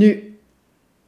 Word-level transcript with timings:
Nu, 0.00 0.38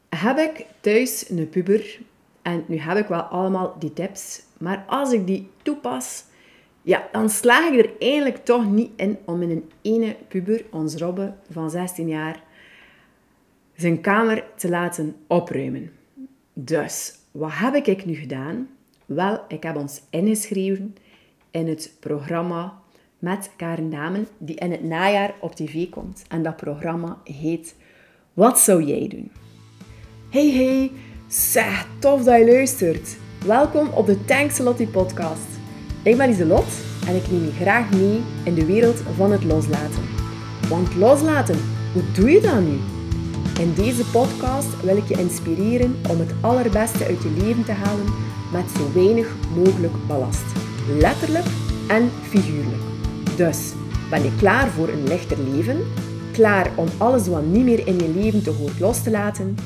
heb 0.08 0.39
ik 0.39 0.67
thuis 0.80 1.31
een 1.31 1.48
puber 1.48 2.00
en 2.42 2.65
nu 2.67 2.79
heb 2.79 2.96
ik 2.96 3.07
wel 3.07 3.21
allemaal 3.21 3.76
die 3.79 3.92
tips, 3.92 4.42
maar 4.58 4.84
als 4.87 5.12
ik 5.12 5.26
die 5.26 5.49
toepas, 5.62 6.25
ja, 6.83 7.08
dan 7.13 7.31
slaag 7.31 7.73
ik 7.73 7.84
er 7.84 7.91
eigenlijk 7.99 8.45
toch 8.45 8.70
niet 8.70 8.91
in 8.96 9.18
om 9.25 9.43
in 9.43 9.50
een 9.50 9.70
ene 9.82 10.16
puber, 10.29 10.64
ons 10.70 10.95
Robbe 10.95 11.34
van 11.50 11.70
16 11.70 12.09
jaar, 12.09 12.43
zijn 13.75 14.00
kamer 14.00 14.45
te 14.57 14.68
laten 14.68 15.16
opruimen. 15.27 15.93
Dus, 16.52 17.14
wat 17.30 17.52
heb 17.52 17.74
ik 17.74 18.04
nu 18.04 18.14
gedaan? 18.14 18.68
Wel, 19.06 19.45
ik 19.48 19.62
heb 19.62 19.77
ons 19.77 20.02
ingeschreven 20.11 20.96
in 21.50 21.68
het 21.68 21.96
programma 22.00 22.80
met 23.18 23.50
Karen 23.56 23.90
Damen, 23.90 24.27
die 24.38 24.56
in 24.56 24.70
het 24.70 24.82
najaar 24.82 25.34
op 25.40 25.54
tv 25.54 25.88
komt. 25.88 26.24
En 26.29 26.43
dat 26.43 26.56
programma 26.56 27.18
heet 27.24 27.74
Wat 28.34 28.58
zou 28.58 28.82
jij 28.82 29.08
doen? 29.08 29.30
Hey 30.28 30.50
hey, 30.50 30.90
zeg, 31.28 31.86
tof 31.98 32.24
dat 32.24 32.38
je 32.38 32.46
luistert. 32.46 33.16
Welkom 33.46 33.88
op 33.88 34.06
de 34.06 34.24
Tanksalotti 34.24 34.88
podcast. 34.88 35.46
Ik 36.02 36.16
ben 36.16 36.30
Iselot 36.30 36.64
en 37.06 37.16
ik 37.16 37.30
neem 37.30 37.45
je 37.45 37.50
graag 37.50 37.90
mee 37.90 38.20
in 38.45 38.54
de 38.54 38.64
wereld 38.64 39.02
van 39.16 39.32
het 39.32 39.45
loslaten. 39.45 40.02
Want 40.68 40.95
loslaten, 40.95 41.59
hoe 41.92 42.02
doe 42.14 42.30
je 42.30 42.40
dat 42.40 42.60
nu? 42.60 42.78
In 43.64 43.74
deze 43.74 44.04
podcast 44.04 44.82
wil 44.82 44.96
ik 44.96 45.09
je 45.09 45.18
inspireren 45.18 45.96
om 46.09 46.18
het 46.18 46.34
allerbeste 46.40 47.04
uit 47.04 47.23
je 47.23 47.30
leven 47.30 47.64
te 47.64 47.73
halen 47.73 48.06
met 48.52 48.70
zo 48.76 48.92
weinig 48.92 49.34
mogelijk 49.56 50.06
ballast. 50.06 50.46
Letterlijk 50.98 51.46
en 51.88 52.10
figuurlijk. 52.28 52.82
Dus, 53.37 53.73
ben 54.10 54.23
je 54.23 54.37
klaar 54.37 54.68
voor 54.68 54.88
een 54.88 55.04
lichter 55.04 55.38
leven? 55.38 56.10
Klaar 56.32 56.70
om 56.77 56.86
alles 56.98 57.27
wat 57.27 57.45
niet 57.45 57.64
meer 57.64 57.86
in 57.86 57.98
je 57.98 58.09
leven 58.09 58.42
te 58.42 58.50
hoort 58.50 58.80
los 58.80 59.02
te 59.02 59.10
laten? 59.10 59.56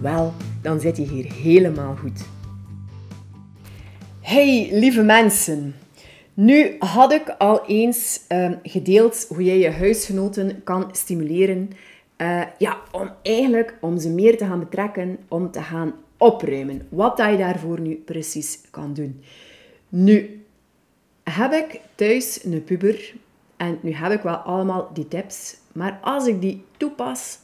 Wel, 0.00 0.32
dan 0.62 0.80
zit 0.80 0.96
je 0.96 1.02
hier 1.02 1.32
helemaal 1.32 1.96
goed. 1.96 2.24
Hey, 4.20 4.68
lieve 4.72 5.02
mensen. 5.02 5.74
Nu 6.34 6.76
had 6.78 7.12
ik 7.12 7.34
al 7.38 7.66
eens 7.66 8.20
uh, 8.28 8.50
gedeeld 8.62 9.26
hoe 9.28 9.44
jij 9.44 9.58
je 9.58 9.70
huisgenoten 9.70 10.62
kan 10.62 10.88
stimuleren 10.92 11.70
uh, 12.18 12.42
ja, 12.58 12.80
om 12.92 13.10
eigenlijk 13.22 13.74
om 13.80 13.98
ze 13.98 14.08
meer 14.08 14.36
te 14.36 14.44
gaan 14.44 14.58
betrekken, 14.58 15.18
om 15.28 15.50
te 15.50 15.62
gaan 15.62 15.94
opruimen. 16.16 16.86
Wat 16.88 17.16
dat 17.16 17.30
je 17.30 17.36
daarvoor 17.36 17.80
nu 17.80 17.94
precies 17.94 18.60
kan 18.70 18.94
doen. 18.94 19.22
Nu, 19.88 20.44
heb 21.22 21.52
ik 21.52 21.80
thuis 21.94 22.44
een 22.44 22.64
puber 22.64 23.14
en 23.56 23.78
nu 23.82 23.92
heb 23.92 24.12
ik 24.12 24.22
wel 24.22 24.36
allemaal 24.36 24.90
die 24.92 25.08
tips, 25.08 25.56
maar 25.72 25.98
als 26.02 26.26
ik 26.26 26.40
die 26.40 26.64
toepas, 26.76 27.38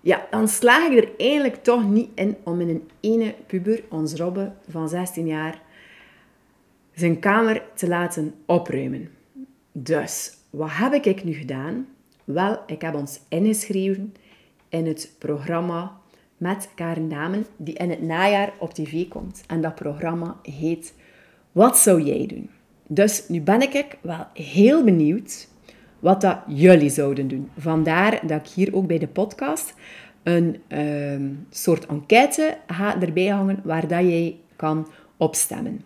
ja, 0.00 0.26
dan 0.30 0.48
slaag 0.48 0.90
ik 0.90 1.04
er 1.04 1.10
eigenlijk 1.16 1.62
toch 1.62 1.88
niet 1.88 2.10
in 2.14 2.36
om 2.42 2.60
in 2.60 2.68
een 2.68 2.90
ene 3.00 3.34
puber, 3.46 3.82
ons 3.88 4.14
Robbe 4.14 4.52
van 4.68 4.88
16 4.88 5.26
jaar, 5.26 5.62
zijn 6.92 7.18
kamer 7.18 7.62
te 7.74 7.88
laten 7.88 8.34
opruimen. 8.46 9.10
Dus, 9.72 10.36
wat 10.50 10.70
heb 10.72 10.92
ik 10.92 11.24
nu 11.24 11.32
gedaan? 11.32 11.86
Wel, 12.24 12.62
ik 12.66 12.82
heb 12.82 12.94
ons 12.94 13.20
ingeschreven 13.28 14.14
in 14.68 14.86
het 14.86 15.14
programma 15.18 16.00
met 16.36 16.68
Karen 16.74 17.08
Damen, 17.08 17.46
die 17.56 17.74
in 17.74 17.90
het 17.90 18.02
najaar 18.02 18.52
op 18.58 18.74
tv 18.74 19.08
komt. 19.08 19.42
En 19.46 19.60
dat 19.60 19.74
programma 19.74 20.36
heet 20.42 20.94
Wat 21.52 21.78
zou 21.78 22.02
jij 22.02 22.26
doen? 22.26 22.50
Dus 22.90 23.24
nu 23.28 23.40
ben 23.40 23.62
ik 23.62 23.96
wel 24.00 24.26
heel 24.34 24.84
benieuwd 24.84 25.48
wat 25.98 26.20
dat 26.20 26.38
jullie 26.46 26.90
zouden 26.90 27.28
doen. 27.28 27.50
Vandaar 27.58 28.26
dat 28.26 28.40
ik 28.40 28.46
hier 28.46 28.74
ook 28.74 28.86
bij 28.86 28.98
de 28.98 29.06
podcast 29.08 29.74
een 30.22 30.56
uh, 30.68 31.30
soort 31.50 31.86
enquête 31.86 32.56
ga 32.66 33.00
erbij 33.00 33.26
hangen 33.26 33.60
waar 33.64 33.88
dat 33.88 34.00
jij 34.00 34.36
kan 34.56 34.88
opstemmen. 35.16 35.84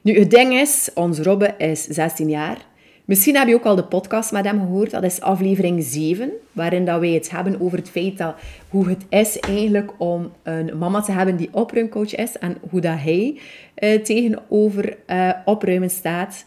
Nu, 0.00 0.18
het 0.18 0.30
ding 0.30 0.54
is, 0.54 0.90
ons 0.94 1.18
Robbe 1.18 1.54
is 1.58 1.84
16 1.84 2.28
jaar. 2.28 2.66
Misschien 3.08 3.36
heb 3.36 3.48
je 3.48 3.54
ook 3.54 3.64
al 3.64 3.76
de 3.76 3.84
podcast 3.84 4.32
met 4.32 4.44
hem 4.44 4.60
gehoord. 4.60 4.90
Dat 4.90 5.02
is 5.02 5.20
aflevering 5.20 5.82
7, 5.84 6.30
waarin 6.52 6.84
dat 6.84 7.00
wij 7.00 7.10
het 7.10 7.30
hebben 7.30 7.60
over 7.60 7.78
het 7.78 7.90
feit 7.90 8.18
dat 8.18 8.34
hoe 8.68 8.88
het 8.88 9.04
is 9.08 9.38
eigenlijk 9.38 9.92
om 9.98 10.32
een 10.42 10.78
mama 10.78 11.00
te 11.00 11.12
hebben 11.12 11.36
die 11.36 11.48
opruimcoach 11.52 12.14
is 12.14 12.38
en 12.38 12.56
hoe 12.70 12.80
dat 12.80 12.98
hij 12.98 13.40
uh, 13.78 14.02
tegenover 14.02 14.96
uh, 15.06 15.30
opruimen 15.44 15.90
staat. 15.90 16.44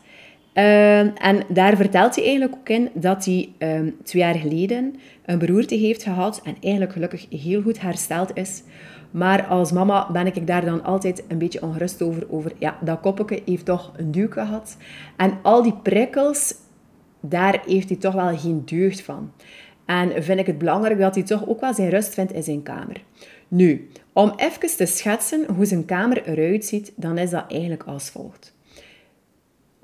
Uh, 0.53 1.25
en 1.25 1.44
daar 1.47 1.75
vertelt 1.75 2.16
hij 2.16 2.23
eigenlijk 2.23 2.56
ook 2.56 2.69
in 2.69 2.89
dat 2.94 3.25
hij 3.25 3.50
um, 3.57 3.97
twee 4.03 4.22
jaar 4.22 4.35
geleden 4.35 4.95
een 5.25 5.39
beroerte 5.39 5.75
heeft 5.75 6.03
gehad 6.03 6.41
en 6.44 6.56
eigenlijk 6.62 6.94
gelukkig 6.94 7.25
heel 7.29 7.62
goed 7.62 7.81
hersteld 7.81 8.31
is. 8.34 8.63
Maar 9.12 9.45
als 9.45 9.72
mama 9.72 10.12
ben 10.12 10.25
ik 10.25 10.47
daar 10.47 10.66
dan 10.66 10.84
altijd 10.84 11.23
een 11.28 11.38
beetje 11.38 11.62
ongerust 11.62 12.01
over. 12.01 12.25
Over 12.29 12.51
ja, 12.57 12.78
dat 12.81 13.00
koppetje 13.00 13.41
heeft 13.45 13.66
toch 13.66 13.91
een 13.97 14.12
duw 14.12 14.28
gehad. 14.29 14.78
En 15.17 15.39
al 15.41 15.63
die 15.63 15.75
prikkels, 15.84 16.56
daar 17.19 17.62
heeft 17.66 17.89
hij 17.89 17.97
toch 17.97 18.13
wel 18.13 18.38
geen 18.38 18.62
deugd 18.66 19.01
van. 19.01 19.31
En 19.85 20.23
vind 20.23 20.39
ik 20.39 20.45
het 20.45 20.57
belangrijk 20.57 21.00
dat 21.00 21.16
hij 21.16 21.23
toch 21.23 21.47
ook 21.47 21.62
wel 21.62 21.73
zijn 21.73 21.89
rust 21.89 22.13
vindt 22.13 22.33
in 22.33 22.44
zijn 22.44 22.63
kamer. 22.63 23.03
Nu, 23.47 23.89
om 24.13 24.33
even 24.35 24.78
te 24.78 24.85
schetsen 24.85 25.45
hoe 25.56 25.66
zijn 25.66 25.85
kamer 25.85 26.28
eruit 26.28 26.66
ziet, 26.66 26.94
dan 26.95 27.18
is 27.18 27.29
dat 27.29 27.45
eigenlijk 27.47 27.83
als 27.83 28.09
volgt. 28.09 28.50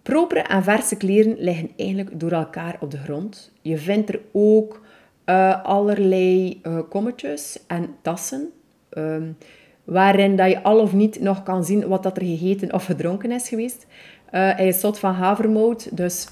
Propere 0.08 0.40
en 0.40 0.64
verse 0.64 0.96
kleren 0.96 1.36
liggen 1.38 1.70
eigenlijk 1.76 2.20
door 2.20 2.32
elkaar 2.32 2.78
op 2.80 2.92
de 2.92 2.98
grond. 2.98 3.52
Je 3.62 3.78
vindt 3.78 4.10
er 4.10 4.20
ook 4.32 4.82
uh, 5.26 5.64
allerlei 5.64 6.60
uh, 6.64 6.80
kommetjes 6.90 7.60
en 7.68 7.96
tassen. 8.02 8.50
Um, 8.98 9.38
waarin 9.84 10.36
dat 10.36 10.50
je 10.50 10.64
al 10.64 10.80
of 10.80 10.94
niet 10.94 11.20
nog 11.20 11.44
kan 11.44 11.64
zien 11.64 11.88
wat 11.88 12.04
dat 12.04 12.18
er 12.18 12.26
gegeten 12.26 12.74
of 12.74 12.86
gedronken 12.86 13.32
is 13.32 13.48
geweest. 13.48 13.86
Uh, 13.90 13.92
hij 14.32 14.68
is 14.68 14.80
zot 14.80 15.00
van 15.00 15.14
havermout, 15.14 15.98
dus 15.98 16.28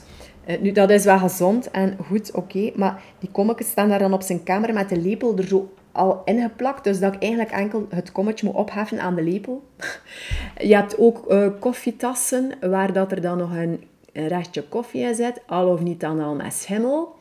nu, 0.59 0.72
dat 0.72 0.90
is 0.90 1.03
wel 1.03 1.18
gezond 1.18 1.72
en 1.72 1.97
goed, 2.08 2.31
oké. 2.31 2.72
Maar 2.75 3.02
die 3.19 3.30
kommetjes 3.31 3.69
staan 3.69 3.90
daar 3.90 4.00
dan 4.00 4.14
op 4.14 4.22
zijn 4.22 4.44
kamer 4.44 4.74
met 4.74 4.90
de 4.90 5.02
lepel 5.02 5.38
er 5.38 5.47
zo 5.47 5.74
al 5.95 6.22
ingeplakt. 6.25 6.83
Dus 6.83 7.00
dat 7.00 7.13
ik 7.13 7.22
eigenlijk 7.22 7.51
enkel 7.51 7.88
het 7.89 8.11
kommetje 8.11 8.45
moet 8.45 8.56
opheffen 8.56 9.00
aan 9.00 9.16
de 9.16 9.23
lepel. 9.23 9.63
Je 10.57 10.75
hebt 10.75 10.97
ook 10.97 11.31
uh, 11.31 11.47
koffietassen 11.59 12.51
waar 12.61 12.94
dat 12.94 13.11
er 13.11 13.22
dan 13.22 13.38
nog 13.38 13.56
een, 13.56 13.83
restje 14.13 14.63
koffie 14.63 15.01
in 15.01 15.16
zit. 15.16 15.41
Al 15.47 15.67
of 15.67 15.81
niet 15.81 16.00
dan 16.00 16.22
al 16.22 16.35
met 16.35 16.53
schimmel. 16.53 17.16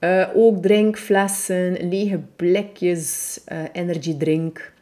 Uh, 0.00 0.28
ook 0.34 0.62
drinkflessen, 0.62 1.88
lege 1.88 2.20
blikjes, 2.36 3.40
uh, 3.52 3.58
energydrink. 3.72 4.72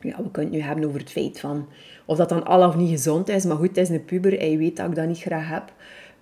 Ja, 0.00 0.16
we 0.22 0.30
kunnen 0.30 0.52
het 0.52 0.60
nu 0.60 0.66
hebben 0.66 0.84
over 0.84 1.00
het 1.00 1.10
feit 1.10 1.40
van 1.40 1.68
of 2.04 2.16
dat 2.16 2.28
dan 2.28 2.44
al 2.44 2.68
of 2.68 2.76
niet 2.76 2.90
gezond 2.90 3.28
is. 3.28 3.44
Maar 3.44 3.56
goed, 3.56 3.68
het 3.68 3.76
is 3.76 3.88
een 3.88 4.04
puber 4.04 4.38
en 4.38 4.50
je 4.50 4.56
weet 4.56 4.76
dat 4.76 4.88
ik 4.88 4.94
dat 4.94 5.06
niet 5.06 5.20
graag 5.20 5.48
heb. 5.48 5.72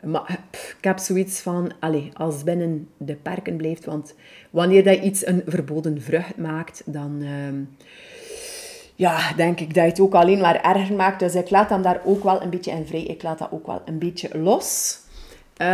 Maar 0.02 0.38
ik 0.50 0.84
heb 0.84 0.98
zoiets 0.98 1.40
van, 1.40 1.72
allez, 1.80 2.08
als 2.12 2.44
binnen 2.44 2.88
de 2.96 3.14
perken 3.14 3.56
blijft. 3.56 3.84
Want 3.84 4.14
wanneer 4.50 4.84
dat 4.84 4.94
je 4.94 5.02
iets 5.02 5.26
een 5.26 5.42
verboden 5.46 6.02
vrucht 6.02 6.36
maakt, 6.36 6.82
dan 6.86 7.18
uh, 7.20 7.66
ja, 8.94 9.32
denk 9.32 9.60
ik 9.60 9.74
dat 9.74 9.84
je 9.84 9.90
het 9.90 10.00
ook 10.00 10.14
alleen 10.14 10.40
maar 10.40 10.60
erger 10.60 10.96
maakt. 10.96 11.18
Dus 11.18 11.34
ik 11.34 11.50
laat 11.50 11.70
hem 11.70 11.82
daar 11.82 12.00
ook 12.04 12.22
wel 12.22 12.42
een 12.42 12.50
beetje 12.50 12.70
in 12.70 12.86
vrij. 12.86 13.02
Ik 13.02 13.22
laat 13.22 13.38
dat 13.38 13.48
ook 13.50 13.66
wel 13.66 13.82
een 13.84 13.98
beetje 13.98 14.38
los. 14.38 14.98
Uh, 15.56 15.66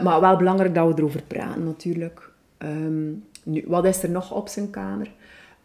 maar 0.00 0.20
wel 0.20 0.36
belangrijk 0.36 0.74
dat 0.74 0.88
we 0.88 0.94
erover 0.96 1.22
praten 1.22 1.64
natuurlijk. 1.64 2.30
Um, 2.58 3.24
nu, 3.42 3.64
wat 3.66 3.84
is 3.84 4.02
er 4.02 4.10
nog 4.10 4.32
op 4.32 4.48
zijn 4.48 4.70
kamer? 4.70 5.10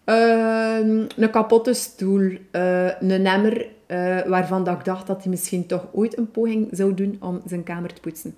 Uh, 0.05 0.77
een 1.17 1.29
kapotte 1.31 1.73
stoel, 1.73 2.21
uh, 2.51 3.01
een 3.01 3.25
emmer 3.25 3.67
uh, 3.87 4.21
waarvan 4.21 4.63
dat 4.63 4.77
ik 4.77 4.85
dacht 4.85 5.07
dat 5.07 5.21
hij 5.21 5.29
misschien 5.29 5.65
toch 5.65 5.87
ooit 5.91 6.17
een 6.17 6.31
poging 6.31 6.67
zou 6.71 6.93
doen 6.93 7.17
om 7.19 7.41
zijn 7.45 7.63
kamer 7.63 7.93
te 7.93 8.01
poetsen. 8.01 8.35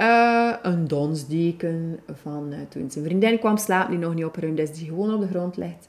Uh, 0.00 0.54
een 0.62 0.88
donsdeken 0.88 1.98
van 2.22 2.52
uh, 2.52 2.58
toen 2.68 2.90
zijn 2.90 3.04
vriendin 3.04 3.38
kwam 3.38 3.56
slapen, 3.56 3.90
die 3.90 3.98
nog 3.98 4.14
niet 4.14 4.24
opgeruimd 4.24 4.58
is, 4.58 4.72
die 4.72 4.86
gewoon 4.86 5.14
op 5.14 5.20
de 5.20 5.28
grond 5.28 5.56
ligt. 5.56 5.88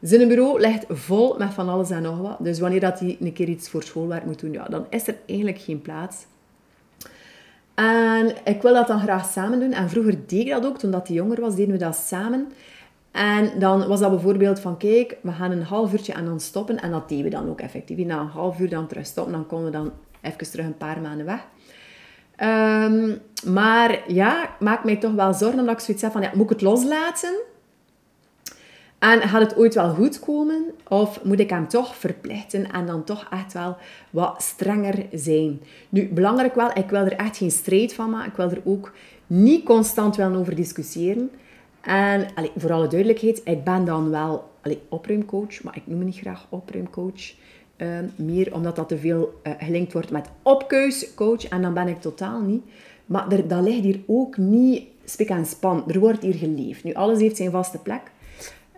Zijn 0.00 0.28
bureau 0.28 0.60
ligt 0.60 0.84
vol 0.88 1.36
met 1.38 1.54
van 1.54 1.68
alles 1.68 1.90
en 1.90 2.02
nog 2.02 2.18
wat. 2.18 2.36
Dus 2.40 2.58
wanneer 2.58 2.80
dat 2.80 3.00
hij 3.00 3.16
een 3.20 3.32
keer 3.32 3.48
iets 3.48 3.68
voor 3.68 3.82
schoolwerk 3.82 4.24
moet 4.24 4.40
doen, 4.40 4.52
ja, 4.52 4.64
dan 4.64 4.86
is 4.90 5.08
er 5.08 5.16
eigenlijk 5.26 5.58
geen 5.58 5.82
plaats. 5.82 6.26
En 7.74 8.32
ik 8.44 8.62
wil 8.62 8.74
dat 8.74 8.86
dan 8.86 9.00
graag 9.00 9.30
samen 9.30 9.60
doen. 9.60 9.72
En 9.72 9.90
vroeger 9.90 10.26
deed 10.26 10.46
ik 10.46 10.50
dat 10.50 10.66
ook, 10.66 10.78
toen 10.78 10.90
dat 10.90 11.06
hij 11.06 11.16
jonger 11.16 11.40
was, 11.40 11.54
deden 11.54 11.72
we 11.72 11.78
dat 11.78 11.96
samen. 11.96 12.48
En 13.12 13.58
dan 13.58 13.88
was 13.88 14.00
dat 14.00 14.10
bijvoorbeeld 14.10 14.60
van, 14.60 14.76
kijk, 14.76 15.16
we 15.22 15.32
gaan 15.32 15.50
een 15.50 15.62
half 15.62 15.92
uurtje 15.92 16.12
en 16.12 16.24
dan 16.24 16.40
stoppen. 16.40 16.80
En 16.80 16.90
dat 16.90 17.08
deden 17.08 17.24
we 17.24 17.30
dan 17.30 17.48
ook 17.48 17.60
effectief. 17.60 18.06
Na 18.06 18.20
een 18.20 18.26
half 18.26 18.60
uur 18.60 18.68
dan 18.68 18.86
terug 18.86 19.06
stoppen, 19.06 19.32
dan 19.32 19.46
konden 19.46 19.70
we 19.70 19.76
dan 19.76 19.92
even 20.20 20.50
terug 20.50 20.66
een 20.66 20.76
paar 20.76 21.00
maanden 21.00 21.26
weg. 21.26 21.46
Um, 22.42 23.18
maar 23.52 24.12
ja, 24.12 24.56
maakt 24.60 24.84
mij 24.84 24.96
toch 24.96 25.14
wel 25.14 25.34
zorgen 25.34 25.58
omdat 25.58 25.74
ik 25.74 25.80
zoiets 25.80 26.02
heb 26.02 26.12
van, 26.12 26.22
ja, 26.22 26.30
moet 26.34 26.44
ik 26.44 26.50
het 26.50 26.60
loslaten? 26.60 27.34
En 28.98 29.20
gaat 29.20 29.40
het 29.40 29.56
ooit 29.56 29.74
wel 29.74 29.94
goed 29.94 30.20
komen? 30.20 30.64
Of 30.88 31.24
moet 31.24 31.40
ik 31.40 31.50
hem 31.50 31.68
toch 31.68 31.96
verplichten 31.96 32.72
en 32.72 32.86
dan 32.86 33.04
toch 33.04 33.26
echt 33.30 33.52
wel 33.52 33.76
wat 34.10 34.42
strenger 34.42 35.06
zijn? 35.12 35.60
Nu, 35.88 36.08
belangrijk 36.08 36.54
wel, 36.54 36.70
ik 36.74 36.90
wil 36.90 37.04
er 37.04 37.16
echt 37.16 37.36
geen 37.36 37.50
strijd 37.50 37.94
van 37.94 38.10
maken. 38.10 38.30
Ik 38.30 38.36
wil 38.36 38.50
er 38.50 38.62
ook 38.64 38.92
niet 39.26 39.64
constant 39.64 40.16
wel 40.16 40.34
over 40.34 40.54
discussiëren. 40.54 41.30
En 41.80 42.26
voor 42.56 42.72
alle 42.72 42.88
duidelijkheid, 42.88 43.40
ik 43.44 43.64
ben 43.64 43.84
dan 43.84 44.10
wel 44.10 44.50
allee, 44.62 44.80
opruimcoach, 44.88 45.62
maar 45.62 45.76
ik 45.76 45.86
noem 45.86 45.98
me 45.98 46.04
niet 46.04 46.18
graag 46.18 46.46
opruimcoach. 46.48 47.34
Uh, 47.76 47.98
meer 48.16 48.54
omdat 48.54 48.76
dat 48.76 48.88
te 48.88 48.98
veel 48.98 49.40
uh, 49.42 49.52
gelinkt 49.58 49.92
wordt 49.92 50.10
met 50.10 50.28
opkeuscoach. 50.42 51.48
En 51.48 51.62
dan 51.62 51.74
ben 51.74 51.88
ik 51.88 52.00
totaal 52.00 52.40
niet. 52.40 52.62
Maar 53.06 53.28
dat 53.46 53.62
ligt 53.62 53.82
hier 53.82 54.00
ook 54.06 54.36
niet 54.36 54.82
spik 55.04 55.28
en 55.28 55.46
span. 55.46 55.84
Er 55.88 55.98
wordt 55.98 56.22
hier 56.22 56.34
geleefd. 56.34 56.84
Nu, 56.84 56.94
alles 56.94 57.20
heeft 57.20 57.36
zijn 57.36 57.50
vaste 57.50 57.78
plek. 57.78 58.02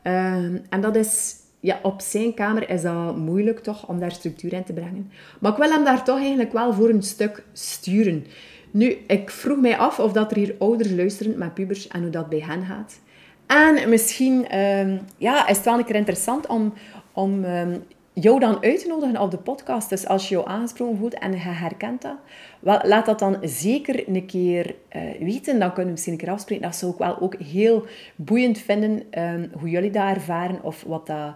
Uh, 0.05 0.35
en 0.69 0.81
dat 0.81 0.97
is... 0.97 1.39
Ja, 1.63 1.79
op 1.83 2.01
zijn 2.01 2.35
kamer 2.35 2.71
is 2.71 2.83
dat 2.83 3.17
moeilijk 3.17 3.59
toch, 3.59 3.89
om 3.89 3.99
daar 3.99 4.13
structuur 4.13 4.53
in 4.53 4.65
te 4.65 4.73
brengen. 4.73 5.11
Maar 5.41 5.53
ik 5.53 5.59
wil 5.59 5.71
hem 5.71 5.85
daar 5.85 6.05
toch 6.05 6.19
eigenlijk 6.19 6.53
wel 6.53 6.73
voor 6.73 6.89
een 6.89 7.03
stuk 7.03 7.45
sturen. 7.53 8.27
Nu, 8.71 8.99
ik 9.07 9.31
vroeg 9.31 9.61
mij 9.61 9.79
af 9.79 9.99
of 9.99 10.13
dat 10.13 10.31
er 10.31 10.37
hier 10.37 10.55
ouders 10.59 10.91
luisteren 10.91 11.39
met 11.39 11.55
pubers 11.55 11.89
en 11.89 12.01
hoe 12.01 12.11
dat 12.11 12.29
bij 12.29 12.41
hen 12.47 12.65
gaat. 12.65 13.01
En 13.47 13.89
misschien 13.89 14.47
uh, 14.55 14.99
ja, 15.17 15.49
is 15.49 15.57
het 15.57 15.65
wel 15.65 15.79
een 15.79 15.85
keer 15.85 15.95
interessant 15.95 16.47
om, 16.47 16.73
om 17.13 17.45
um, 17.45 17.83
jou 18.13 18.41
dan 18.41 18.63
uit 18.63 18.81
te 18.81 18.89
nodigen 18.89 19.21
op 19.21 19.31
de 19.31 19.37
podcast. 19.37 19.89
Dus 19.89 20.07
als 20.07 20.29
je 20.29 20.35
jou 20.35 20.49
aangesproken 20.49 20.97
voelt 20.97 21.15
en 21.15 21.33
je 21.33 21.39
herkent 21.39 22.03
dat, 22.03 22.17
wel, 22.61 22.81
laat 22.83 23.07
dat 23.07 23.19
dan 23.19 23.39
zeker 23.43 24.09
een 24.09 24.27
keer 24.27 24.75
uh, 24.97 25.03
weten. 25.21 25.59
Dan 25.59 25.69
kunnen 25.69 25.85
we 25.85 25.91
misschien 25.91 26.13
een 26.13 26.19
keer 26.19 26.31
afspreken. 26.31 26.65
Dat 26.65 26.77
zou 26.77 26.93
ik 26.93 26.99
wel 26.99 27.21
ook 27.21 27.35
heel 27.35 27.87
boeiend 28.17 28.59
vinden, 28.59 29.23
um, 29.23 29.51
hoe 29.59 29.71
jullie 29.71 29.91
dat 29.91 30.09
ervaren 30.09 30.63
of 30.63 30.85
wat, 30.87 31.07
dat, 31.07 31.35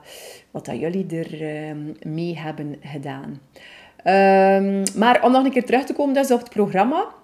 wat 0.51 0.65
dat 0.65 0.79
jullie 0.79 1.07
er 1.09 1.77
mee 2.03 2.39
hebben 2.39 2.77
gedaan. 2.81 3.41
maar 4.97 5.23
om 5.23 5.33
nog 5.33 5.45
een 5.45 5.51
keer 5.51 5.65
terug 5.65 5.85
te 5.85 5.95
komen 5.95 6.15
dus 6.15 6.31
op 6.31 6.41
het 6.41 6.51
programma. 6.51 7.23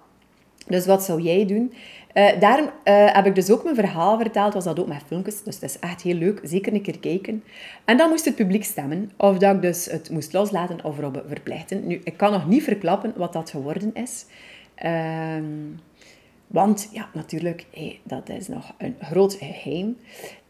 Dus 0.67 0.85
wat 0.85 1.03
zou 1.03 1.21
jij 1.21 1.45
doen? 1.45 1.73
Uh, 2.13 2.39
daarom 2.39 2.65
uh, 2.65 3.13
heb 3.13 3.25
ik 3.25 3.35
dus 3.35 3.51
ook 3.51 3.63
mijn 3.63 3.75
verhaal 3.75 4.17
verteld, 4.17 4.53
was 4.53 4.63
dat 4.63 4.79
ook 4.79 4.87
met 4.87 5.03
filmpjes, 5.07 5.43
dus 5.43 5.59
dat 5.59 5.69
is 5.69 5.79
echt 5.79 6.01
heel 6.01 6.15
leuk, 6.15 6.39
zeker 6.43 6.73
een 6.73 6.81
keer 6.81 6.99
kijken. 6.99 7.43
En 7.85 7.97
dan 7.97 8.09
moest 8.09 8.25
het 8.25 8.35
publiek 8.35 8.63
stemmen, 8.63 9.11
of 9.17 9.37
dat 9.37 9.55
ik 9.55 9.61
dus 9.61 9.85
het 9.85 10.09
moest 10.09 10.33
loslaten 10.33 10.83
of 10.83 10.97
erop 10.97 11.23
verplichten. 11.27 11.87
Nu, 11.87 12.01
ik 12.03 12.17
kan 12.17 12.31
nog 12.31 12.47
niet 12.47 12.63
verklappen 12.63 13.13
wat 13.15 13.33
dat 13.33 13.49
geworden 13.49 13.93
is. 13.93 14.25
Uh, 14.85 15.43
want 16.47 16.89
ja, 16.91 17.09
natuurlijk, 17.13 17.65
dat 18.03 18.29
is 18.29 18.47
nog 18.47 18.73
een 18.77 18.95
groot 19.01 19.33
geheim. 19.33 19.97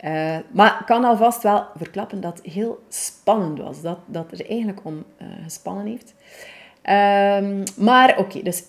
Uh, 0.05 0.37
maar 0.51 0.77
ik 0.79 0.85
kan 0.85 1.03
alvast 1.03 1.43
wel 1.43 1.65
verklappen 1.75 2.21
dat 2.21 2.37
het 2.37 2.53
heel 2.53 2.83
spannend 2.89 3.59
was, 3.59 3.81
dat, 3.81 3.97
dat 4.05 4.31
er 4.31 4.49
eigenlijk 4.49 4.79
om 4.83 5.03
gespannen 5.43 5.85
heeft. 5.85 6.13
Ehm, 6.81 7.63
maar 7.77 8.17
oké, 8.17 8.41
dus 8.41 8.63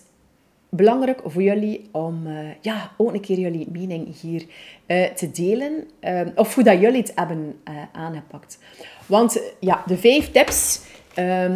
belangrijk 0.75 1.21
voor 1.25 1.41
jullie 1.41 1.89
om 1.91 2.27
uh, 2.27 2.39
ja, 2.61 2.91
ook 2.97 3.13
een 3.13 3.21
keer 3.21 3.39
jullie 3.39 3.67
mening 3.71 4.21
hier 4.21 4.45
uh, 4.87 5.05
te 5.05 5.31
delen. 5.31 5.87
Uh, 6.01 6.21
of 6.35 6.55
hoe 6.55 6.63
dat 6.63 6.79
jullie 6.79 7.01
het 7.01 7.11
hebben 7.15 7.55
aangepakt. 7.91 8.59
Want 9.05 9.41
ja, 9.59 9.83
de 9.85 9.97
vijf 9.97 10.31
tips... 10.31 10.81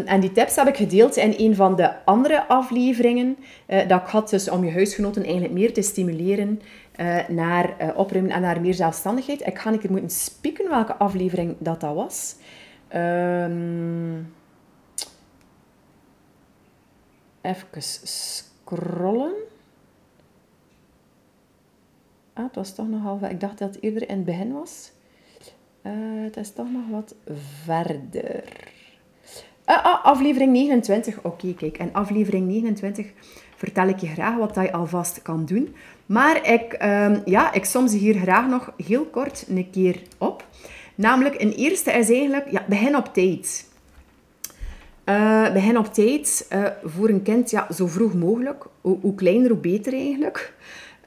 En 0.05 0.19
die 0.19 0.31
tips 0.31 0.55
heb 0.55 0.67
ik 0.67 0.77
gedeeld 0.77 1.15
in 1.15 1.33
een 1.37 1.55
van 1.55 1.75
de 1.75 2.05
andere 2.05 2.47
afleveringen 2.47 3.37
dat 3.87 4.01
ik 4.01 4.07
had 4.07 4.29
dus 4.29 4.49
om 4.49 4.63
je 4.63 4.71
huisgenoten 4.71 5.23
eigenlijk 5.23 5.53
meer 5.53 5.73
te 5.73 5.81
stimuleren 5.81 6.61
naar 7.27 7.93
opruimen 7.95 8.31
en 8.31 8.41
naar 8.41 8.61
meer 8.61 8.73
zelfstandigheid. 8.73 9.47
Ik 9.47 9.59
ga 9.59 9.71
een 9.71 9.79
keer 9.79 9.91
moeten 9.91 10.09
spieken 10.09 10.69
welke 10.69 10.95
aflevering 10.95 11.55
dat, 11.59 11.81
dat 11.81 11.95
was. 11.95 12.35
Um, 12.95 14.33
even 17.41 17.67
scrollen. 18.67 19.33
Ah, 22.33 22.43
het 22.43 22.55
was 22.55 22.75
toch 22.75 22.87
nog 22.87 23.01
half... 23.01 23.21
Ik 23.21 23.39
dacht 23.39 23.57
dat 23.57 23.75
het 23.75 23.83
eerder 23.83 24.09
in 24.09 24.15
het 24.15 24.25
begin 24.25 24.53
was. 24.53 24.91
Uh, 25.83 25.93
het 26.23 26.37
is 26.37 26.51
toch 26.51 26.71
nog 26.71 26.83
wat 26.89 27.15
verder. 27.63 28.43
Uh, 29.69 29.83
ah, 29.83 30.05
aflevering 30.05 30.51
29. 30.51 31.23
Oké, 31.23 31.53
kijk. 31.53 31.77
En 31.77 31.93
aflevering 31.93 32.47
29 32.47 33.11
vertel 33.55 33.87
ik 33.87 33.97
je 33.97 34.07
graag 34.07 34.37
wat 34.37 34.55
je 34.55 34.71
alvast 34.71 35.21
kan 35.21 35.45
doen. 35.45 35.75
Maar 36.05 36.51
ik, 36.51 36.77
um, 36.83 37.21
ja, 37.25 37.53
ik 37.53 37.65
som 37.65 37.87
ze 37.87 37.97
hier 37.97 38.15
graag 38.15 38.47
nog 38.47 38.73
heel 38.85 39.05
kort 39.05 39.45
een 39.49 39.69
keer 39.69 40.01
op. 40.17 40.47
Namelijk, 40.95 41.41
een 41.41 41.51
eerste 41.51 41.91
is 41.91 42.09
eigenlijk, 42.09 42.51
ja, 42.51 42.65
begin 42.67 42.95
op 42.95 43.13
tijd. 43.13 43.66
Uh, 45.09 45.53
begin 45.53 45.77
op 45.77 45.93
tijd 45.93 46.47
uh, 46.53 46.65
voor 46.83 47.09
een 47.09 47.23
kind 47.23 47.49
ja, 47.49 47.67
zo 47.73 47.87
vroeg 47.87 48.13
mogelijk. 48.13 48.65
Hoe, 48.81 48.97
hoe 49.01 49.15
kleiner, 49.15 49.49
hoe 49.49 49.59
beter 49.59 49.93
eigenlijk. 49.93 50.53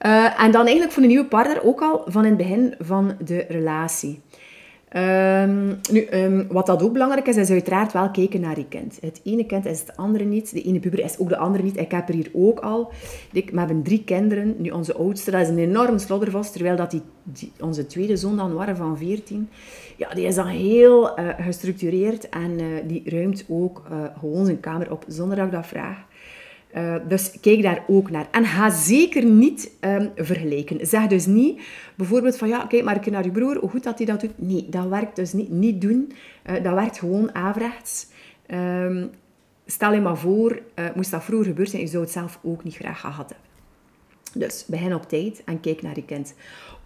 Uh, 0.07 0.43
en 0.43 0.51
dan 0.51 0.63
eigenlijk 0.63 0.93
voor 0.93 1.03
een 1.03 1.09
nieuwe 1.09 1.25
partner 1.25 1.65
ook 1.65 1.81
al 1.81 2.05
van 2.07 2.25
in 2.25 2.29
het 2.29 2.37
begin 2.37 2.75
van 2.79 3.17
de 3.25 3.45
relatie. 3.49 4.21
Um, 4.97 5.79
nu, 5.91 6.07
um, 6.13 6.47
wat 6.49 6.67
dat 6.67 6.83
ook 6.83 6.93
belangrijk 6.93 7.27
is, 7.27 7.37
is 7.37 7.51
uiteraard 7.51 7.93
wel 7.93 8.11
kijken 8.11 8.41
naar 8.41 8.59
je 8.59 8.69
kind. 8.69 8.99
Het 9.01 9.21
ene 9.25 9.47
kind 9.47 9.67
is 9.67 9.81
het 9.81 9.97
andere 9.97 10.25
niet. 10.25 10.53
De 10.53 10.63
ene 10.63 10.81
puber 10.81 11.05
is 11.05 11.19
ook 11.19 11.29
de 11.29 11.37
andere 11.37 11.63
niet. 11.63 11.77
Ik 11.77 11.91
heb 11.91 12.09
er 12.09 12.15
hier 12.15 12.31
ook 12.33 12.61
al. 12.61 12.93
We 13.33 13.45
hebben 13.55 13.83
drie 13.83 14.05
kinderen. 14.05 14.55
Nu, 14.59 14.71
onze 14.71 14.95
oudste, 14.95 15.31
dat 15.31 15.41
is 15.41 15.49
een 15.49 15.59
enorm 15.59 15.99
sloddervast. 15.99 16.53
Terwijl 16.53 16.77
dat 16.77 16.91
die, 16.91 17.03
onze 17.61 17.87
tweede 17.87 18.17
zoon 18.17 18.37
dan 18.37 18.55
waren 18.55 18.77
van 18.77 18.99
14. 18.99 19.49
Ja, 19.97 20.15
die 20.15 20.27
is 20.27 20.35
dan 20.35 20.47
heel 20.47 21.19
uh, 21.19 21.29
gestructureerd. 21.41 22.29
En 22.29 22.61
uh, 22.61 22.67
die 22.87 23.03
ruimt 23.05 23.45
ook 23.49 23.83
uh, 23.91 24.05
gewoon 24.19 24.45
zijn 24.45 24.61
kamer 24.61 24.91
op, 24.91 25.05
zonder 25.07 25.37
dat 25.37 25.47
ik 25.47 25.53
dat 25.53 25.67
vraag. 25.67 26.05
Uh, 26.77 26.95
dus 27.09 27.31
kijk 27.41 27.63
daar 27.63 27.85
ook 27.87 28.11
naar. 28.11 28.29
En 28.31 28.45
ga 28.45 28.71
zeker 28.71 29.25
niet 29.25 29.71
um, 29.81 30.11
vergelijken. 30.17 30.87
Zeg 30.87 31.07
dus 31.07 31.27
niet 31.27 31.61
bijvoorbeeld 31.95 32.37
van 32.37 32.49
ja, 32.49 32.67
kijk 32.67 32.85
maar 32.85 33.07
een 33.07 33.13
naar 33.13 33.25
je 33.25 33.31
broer, 33.31 33.57
hoe 33.57 33.71
goed 33.71 33.83
dat 33.83 33.99
hij 33.99 34.07
dat 34.07 34.21
doet. 34.21 34.31
Nee, 34.37 34.67
dat 34.69 34.87
werkt 34.87 35.17
dus 35.17 35.33
niet. 35.33 35.51
Niet 35.51 35.81
doen. 35.81 36.13
Uh, 36.51 36.65
dat 36.65 36.75
werkt 36.75 36.99
gewoon 36.99 37.35
averechts. 37.35 38.07
Um, 38.55 39.11
stel 39.67 39.93
je 39.93 40.01
maar 40.01 40.19
voor, 40.19 40.61
uh, 40.75 40.85
moest 40.95 41.11
dat 41.11 41.25
vroeger 41.25 41.47
gebeurd 41.47 41.71
zijn, 41.71 41.83
je 41.83 41.89
zou 41.89 42.03
het 42.03 42.13
zelf 42.13 42.39
ook 42.43 42.65
niet 42.65 42.75
graag 42.75 43.01
gehad 43.01 43.29
hebben. 43.29 43.49
Dus 44.49 44.65
begin 44.67 44.95
op 44.95 45.09
tijd 45.09 45.43
en 45.45 45.61
kijk 45.61 45.83
naar 45.83 45.95
je 45.95 46.05
kind. 46.05 46.35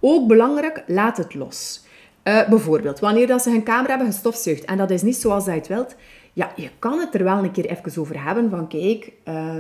Ook 0.01 0.29
belangrijk, 0.29 0.85
laat 0.87 1.17
het 1.17 1.35
los. 1.35 1.85
bijvoorbeeld, 2.23 2.99
wanneer 3.01 3.27
dat 3.27 3.43
ze 3.43 3.51
hun 3.51 3.63
kamer 3.63 3.89
hebben 3.89 4.07
gestofzuigd 4.07 4.65
en 4.65 4.77
dat 4.77 4.91
is 4.91 5.03
niet 5.03 5.17
zoals 5.17 5.47
hij 5.47 5.55
het 5.55 5.69
wilt, 5.69 5.97
ja, 6.35 6.53
je 6.57 6.71
kan 6.79 6.99
het 6.99 7.15
er 7.15 7.25
wel 7.25 7.39
een 7.45 7.53
keer 7.53 7.67
even 7.67 8.01
over 8.01 8.25
hebben 8.25 8.51
van 8.51 8.69
kijk, 8.69 9.13
uh, 9.29 9.57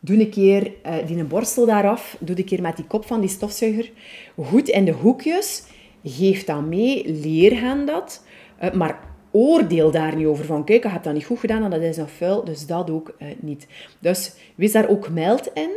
doe 0.00 0.20
een 0.20 0.30
keer 0.30 0.72
uh, 0.86 1.06
die 1.06 1.18
een 1.18 1.28
borstel 1.28 1.66
daaraf, 1.66 2.16
doe 2.20 2.38
een 2.38 2.44
keer 2.44 2.62
met 2.62 2.76
die 2.76 2.84
kop 2.84 3.06
van 3.06 3.20
die 3.20 3.28
stofzuiger 3.28 3.90
goed 4.36 4.68
in 4.68 4.84
de 4.84 4.92
hoekjes, 4.92 5.64
geef 6.04 6.44
dat 6.44 6.64
mee, 6.64 7.12
leer 7.12 7.60
hen 7.60 7.86
dat, 7.86 8.24
uh, 8.62 8.72
maar 8.72 9.00
oordeel 9.30 9.90
daar 9.90 10.16
niet 10.16 10.26
over 10.26 10.44
van 10.44 10.64
kijk, 10.64 10.82
je 10.82 10.88
hebt 10.88 11.04
dat 11.04 11.14
niet 11.14 11.24
goed 11.24 11.38
gedaan 11.38 11.64
en 11.64 11.70
dat 11.70 11.80
is 11.80 11.96
nog 11.96 12.10
vuil, 12.10 12.44
dus 12.44 12.66
dat 12.66 12.90
ook 12.90 13.14
uh, 13.18 13.28
niet. 13.40 13.66
Dus 13.98 14.34
wees 14.54 14.72
daar 14.72 14.88
ook 14.88 15.10
mild 15.10 15.50
in. 15.54 15.70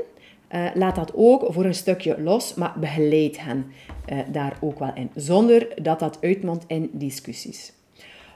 Laat 0.73 0.95
dat 0.95 1.11
ook 1.15 1.53
voor 1.53 1.65
een 1.65 1.75
stukje 1.75 2.21
los, 2.21 2.53
maar 2.53 2.73
begeleid 2.79 3.39
hen 3.39 3.65
daar 4.31 4.57
ook 4.61 4.79
wel 4.79 4.91
in. 4.93 5.09
Zonder 5.15 5.67
dat 5.81 5.99
dat 5.99 6.17
uitmondt 6.21 6.63
in 6.67 6.89
discussies. 6.93 7.74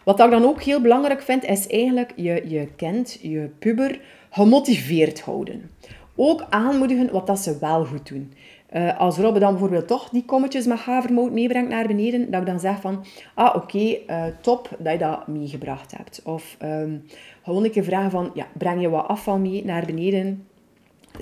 Wat 0.10 0.20
ik 0.20 0.32
dan 0.32 0.46
ook 0.46 0.62
heel 0.62 0.82
belangrijk 0.82 1.22
vind, 1.22 1.44
is 1.44 1.68
eigenlijk 1.68 2.14
je, 2.16 2.44
je 2.48 2.68
kind, 2.76 3.20
je 3.22 3.50
puber, 3.60 4.00
gemotiveerd 4.30 5.22
houden. 5.22 5.72
Ook 6.16 6.46
aanmoedigen 6.50 7.12
wat 7.12 7.28
dat 7.28 7.40
ze 7.40 7.58
wel 7.60 7.86
goed 7.86 8.08
doen. 8.08 8.34
Uh, 8.74 9.00
als 9.00 9.18
Robbe 9.18 9.40
dan 9.40 9.52
bijvoorbeeld 9.52 9.88
toch 9.88 10.10
die 10.10 10.26
kommetjes 10.26 10.66
met 10.66 10.80
havermout 10.80 11.32
meebrengt 11.32 11.70
naar 11.70 11.88
beneden, 11.88 12.32
dat 12.32 12.42
ik 12.42 12.48
dan 12.48 12.60
zeg 12.60 12.82
van, 12.82 13.06
ah 13.34 13.56
oké, 13.56 13.78
uh, 13.78 14.24
top 14.42 14.70
dat 14.80 14.92
je 14.92 15.00
dat 15.00 15.28
meegebracht 15.28 15.98
hebt. 15.98 16.22
Of 16.24 16.58
um, 16.64 17.06
gewoon 17.44 17.64
een 17.64 17.72
keer 17.72 17.84
vragen 17.84 18.12
van, 18.12 18.32
ja, 18.34 18.48
breng 18.58 18.82
je 18.82 18.90
wat 18.90 19.08
afval 19.08 19.38
mee 19.38 19.66
naar 19.66 19.86
beneden. 19.86 20.48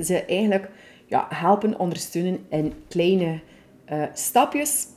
Ze 0.03 0.25
eigenlijk 0.25 0.69
ja, 1.05 1.27
helpen, 1.29 1.79
ondersteunen 1.79 2.39
in 2.49 2.73
kleine 2.87 3.39
uh, 3.91 4.03
stapjes. 4.13 4.87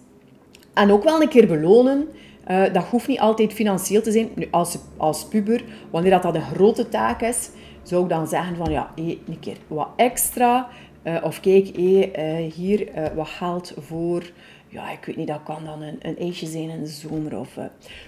En 0.75 0.91
ook 0.91 1.05
wel 1.05 1.23
een 1.23 1.29
keer 1.29 1.47
belonen 1.47 2.09
uh, 2.51 2.73
dat 2.73 2.85
hoeft 2.85 3.09
niet 3.09 3.21
altijd 3.21 3.53
financieel 3.53 4.03
te 4.03 4.11
zijn. 4.11 4.29
Nu, 4.35 4.49
als, 4.51 4.79
als 4.97 5.25
puber, 5.25 5.65
wanneer 5.91 6.11
dat, 6.11 6.23
dat 6.23 6.35
een 6.35 6.43
grote 6.43 6.89
taak 6.89 7.23
is, 7.23 7.51
zou 7.83 8.03
ik 8.03 8.09
dan 8.09 8.29
zeggen 8.29 8.57
van 8.57 8.71
ja, 8.71 8.91
een 8.95 9.39
keer 9.41 9.57
wat 9.67 9.89
extra. 9.97 10.69
Uh, 11.05 11.17
of 11.23 11.41
kijk, 11.41 11.77
uh, 11.77 12.53
hier 12.53 12.89
wat 13.15 13.29
geld 13.29 13.75
voor, 13.79 14.31
ja, 14.69 14.91
ik 14.91 15.05
weet 15.05 15.17
niet, 15.17 15.27
dat 15.27 15.43
kan 15.45 15.65
dan 15.65 15.83
een, 15.83 15.99
een 16.03 16.19
ijsje 16.19 16.47
zijn 16.47 16.71
in 16.71 16.81
de 16.81 16.87
zomer. 16.87 17.39
Of, 17.39 17.59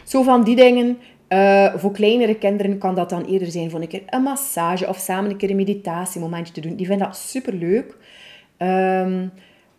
zo 0.04 0.22
van 0.22 0.44
die 0.44 0.56
dingen. 0.56 0.98
voor 1.76 1.92
kleinere 1.92 2.34
kinderen 2.34 2.78
kan 2.78 2.94
dat 2.94 3.10
dan 3.10 3.24
eerder 3.24 3.50
zijn 3.50 3.70
voor 3.70 3.80
een 3.80 3.88
keer 3.88 4.02
een 4.06 4.22
massage 4.22 4.88
of 4.88 4.96
samen 4.96 5.30
een 5.30 5.36
keer 5.36 5.50
een 5.50 5.56
meditatiemomentje 5.56 6.52
te 6.52 6.60
doen. 6.60 6.76
Die 6.76 6.86
vinden 6.86 7.06
dat 7.06 7.16
super 7.16 7.54
leuk. 7.54 7.96
Um, 8.58 9.32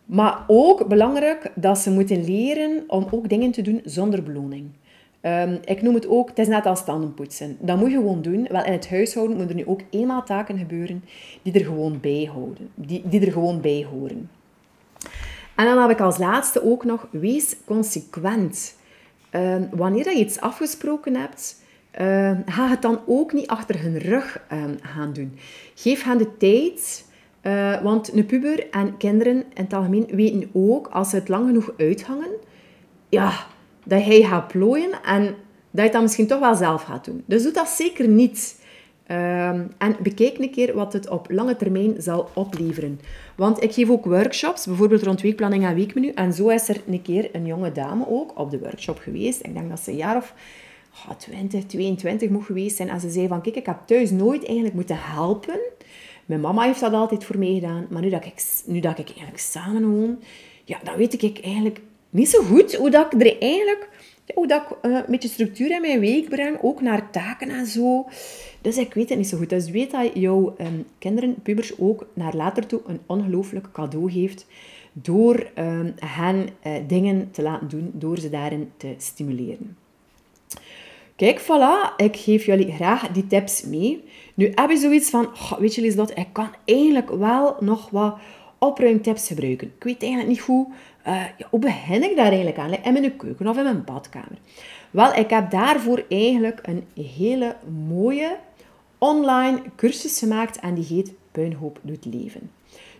maar 0.04 0.44
ook 0.46 0.88
belangrijk 0.88 1.52
dat 1.54 1.78
ze 1.78 1.90
moeten 1.90 2.24
leren 2.24 2.84
om 2.86 3.06
ook 3.10 3.28
dingen 3.28 3.50
te 3.50 3.62
doen 3.62 3.80
zonder 3.84 4.22
beloning. 4.22 4.70
Um, 5.22 5.58
ik 5.64 5.82
noem 5.82 5.94
het 5.94 6.08
ook, 6.08 6.28
het 6.28 6.38
is 6.38 6.48
net 6.48 6.66
als 6.66 6.84
tandenpoetsen. 6.84 7.56
Dat 7.60 7.78
moet 7.78 7.90
je 7.90 7.96
gewoon 7.96 8.22
doen. 8.22 8.46
Wel, 8.50 8.64
in 8.64 8.72
het 8.72 8.88
huishouden 8.88 9.36
moeten 9.36 9.56
er 9.56 9.64
nu 9.64 9.70
ook 9.70 9.80
eenmaal 9.90 10.24
taken 10.24 10.58
gebeuren 10.58 11.04
die 11.42 11.52
er 11.52 11.64
gewoon 11.64 12.00
bij 12.00 12.28
houden. 12.32 12.70
Die, 12.74 13.02
die 13.04 13.26
er 13.26 13.32
gewoon 13.32 13.60
bij 13.60 13.86
horen. 13.90 14.30
En 15.54 15.64
dan 15.64 15.78
heb 15.78 15.90
ik 15.90 16.00
als 16.00 16.18
laatste 16.18 16.64
ook 16.64 16.84
nog, 16.84 17.08
wees 17.10 17.56
consequent. 17.64 18.76
Uh, 19.32 19.56
wanneer 19.70 20.10
je 20.10 20.18
iets 20.18 20.40
afgesproken 20.40 21.16
hebt, 21.16 21.62
uh, 22.00 22.30
ga 22.46 22.68
het 22.68 22.82
dan 22.82 23.00
ook 23.06 23.32
niet 23.32 23.46
achter 23.46 23.82
hun 23.82 23.98
rug 23.98 24.40
gaan 24.80 25.12
doen. 25.12 25.38
Geef 25.74 26.04
hen 26.04 26.18
de 26.18 26.36
tijd, 26.36 27.04
uh, 27.46 27.82
want 27.82 28.12
een 28.12 28.26
puber 28.26 28.70
en 28.70 28.96
kinderen 28.96 29.36
in 29.36 29.64
het 29.64 29.72
algemeen 29.72 30.06
weten 30.10 30.50
ook, 30.52 30.86
als 30.86 31.10
ze 31.10 31.16
het 31.16 31.28
lang 31.28 31.46
genoeg 31.46 31.72
uithangen, 31.76 32.30
ja, 33.08 33.46
dat 33.84 34.02
hij 34.02 34.22
gaat 34.22 34.48
plooien 34.48 34.90
en 35.04 35.34
dat 35.70 35.84
je 35.84 35.90
dan 35.92 36.02
misschien 36.02 36.26
toch 36.26 36.40
wel 36.40 36.54
zelf 36.54 36.82
gaat 36.82 37.04
doen. 37.04 37.22
Dus 37.26 37.42
doe 37.42 37.52
dat 37.52 37.68
zeker 37.68 38.08
niet. 38.08 38.62
Um, 39.10 39.72
en 39.78 39.96
bekijk 40.02 40.38
een 40.38 40.50
keer 40.50 40.74
wat 40.74 40.92
het 40.92 41.08
op 41.08 41.30
lange 41.30 41.56
termijn 41.56 41.94
zal 41.98 42.28
opleveren. 42.34 43.00
Want 43.36 43.62
ik 43.62 43.72
geef 43.72 43.90
ook 43.90 44.04
workshops, 44.04 44.66
bijvoorbeeld 44.66 45.02
rond 45.02 45.20
weekplanning 45.20 45.64
en 45.64 45.74
weekmenu. 45.74 46.08
En 46.08 46.32
zo 46.32 46.48
is 46.48 46.68
er 46.68 46.80
een 46.86 47.02
keer 47.02 47.28
een 47.32 47.46
jonge 47.46 47.72
dame 47.72 48.08
ook 48.08 48.38
op 48.38 48.50
de 48.50 48.58
workshop 48.58 48.98
geweest. 48.98 49.44
Ik 49.44 49.54
denk 49.54 49.68
dat 49.68 49.80
ze 49.80 49.90
een 49.90 49.96
jaar 49.96 50.16
of 50.16 50.34
oh, 51.08 51.16
20, 51.16 51.64
22 51.66 52.28
moet 52.28 52.44
geweest 52.44 52.76
zijn. 52.76 52.88
En 52.88 53.00
ze 53.00 53.10
zei 53.10 53.28
van, 53.28 53.42
kijk, 53.42 53.56
ik 53.56 53.66
heb 53.66 53.78
thuis 53.86 54.10
nooit 54.10 54.44
eigenlijk 54.44 54.74
moeten 54.74 54.96
helpen. 55.00 55.60
Mijn 56.26 56.40
mama 56.40 56.62
heeft 56.62 56.80
dat 56.80 56.92
altijd 56.92 57.24
voor 57.24 57.38
mij 57.38 57.54
gedaan. 57.54 57.86
Maar 57.90 58.02
nu 58.02 58.10
dat 58.10 58.24
ik, 58.24 58.42
nu 58.66 58.80
dat 58.80 58.98
ik 58.98 59.06
eigenlijk 59.06 59.38
samen 59.38 59.90
woon, 59.90 60.18
ja, 60.64 60.78
dan 60.82 60.96
weet 60.96 61.22
ik 61.22 61.40
eigenlijk 61.44 61.80
niet 62.10 62.28
zo 62.28 62.42
goed 62.42 62.74
hoe 62.74 62.90
dat 62.90 63.12
ik 63.12 63.22
er 63.22 63.40
eigenlijk... 63.40 63.88
Hoe 64.34 64.46
dat 64.46 64.62
ik 64.62 64.76
een 64.82 65.04
beetje 65.08 65.28
structuur 65.28 65.70
in 65.70 65.80
mijn 65.80 66.00
week 66.00 66.28
breng, 66.28 66.58
ook 66.62 66.80
naar 66.80 67.10
taken 67.10 67.50
en 67.50 67.66
zo. 67.66 68.06
Dus 68.60 68.76
ik 68.76 68.94
weet 68.94 69.08
het 69.08 69.18
niet 69.18 69.28
zo 69.28 69.38
goed. 69.38 69.48
Dus 69.48 69.70
weet 69.70 69.90
dat 69.90 70.10
jouw 70.14 70.54
um, 70.60 70.86
kinderen, 70.98 71.34
pubers, 71.42 71.78
ook 71.78 72.06
naar 72.14 72.34
later 72.34 72.66
toe 72.66 72.80
een 72.86 73.00
ongelooflijk 73.06 73.72
cadeau 73.72 74.12
geeft 74.12 74.46
door 74.92 75.50
um, 75.58 75.94
hen 75.96 76.48
uh, 76.66 76.72
dingen 76.86 77.28
te 77.30 77.42
laten 77.42 77.68
doen, 77.68 77.90
door 77.94 78.18
ze 78.18 78.30
daarin 78.30 78.70
te 78.76 78.94
stimuleren. 78.98 79.76
Kijk, 81.16 81.40
voilà, 81.40 81.96
ik 81.96 82.16
geef 82.16 82.46
jullie 82.46 82.72
graag 82.72 83.08
die 83.08 83.26
tips 83.26 83.62
mee. 83.62 84.04
Nu 84.34 84.52
heb 84.54 84.70
je 84.70 84.76
zoiets 84.76 85.10
van, 85.10 85.28
weet 85.58 85.74
je 85.74 85.94
dat 85.94 86.18
ik 86.18 86.26
kan 86.32 86.48
eigenlijk 86.64 87.10
wel 87.10 87.56
nog 87.60 87.90
wat 87.90 88.18
opruimtips 88.58 89.26
gebruiken. 89.26 89.72
Ik 89.76 89.84
weet 89.84 90.02
eigenlijk 90.02 90.30
niet 90.30 90.40
hoe, 90.40 90.66
ja, 91.04 91.34
hoe 91.50 91.60
begin 91.60 92.02
ik 92.02 92.16
daar 92.16 92.26
eigenlijk 92.26 92.58
aan? 92.58 92.72
In 92.82 92.92
mijn 92.92 93.16
keuken 93.16 93.48
of 93.48 93.56
in 93.56 93.62
mijn 93.62 93.84
badkamer. 93.84 94.38
Wel, 94.90 95.14
ik 95.14 95.30
heb 95.30 95.50
daarvoor 95.50 96.04
eigenlijk 96.08 96.60
een 96.62 96.84
hele 97.04 97.56
mooie 97.86 98.36
online 98.98 99.62
cursus 99.76 100.18
gemaakt 100.18 100.58
en 100.58 100.74
die 100.74 100.84
heet 100.84 101.12
Puinhoop 101.32 101.78
doet 101.82 102.04
leven. 102.04 102.50